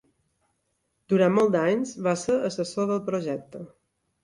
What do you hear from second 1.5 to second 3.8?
anys va ser assessor del projecte.